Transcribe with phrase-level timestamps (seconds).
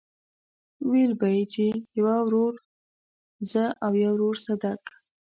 [0.89, 1.65] ويل به يې چې
[1.99, 2.53] يو ورور
[3.49, 4.81] زه او يو ورور صدک.